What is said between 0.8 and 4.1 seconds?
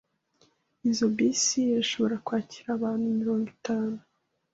Izoi bisi irashobora kwakira abantu mirongo itanu.